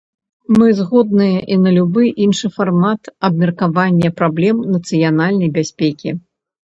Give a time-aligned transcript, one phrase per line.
[0.59, 6.15] Мы згодныя і на любы іншы фармат абмеркавання праблем нацыянальнай бяспекі.